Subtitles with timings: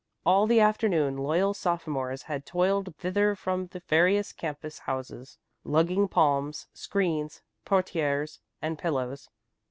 [0.25, 6.65] All the afternoon loyal sophomores had toiled thither from the various campus houses, lugging palms,
[6.73, 9.29] screens, portières and pillows.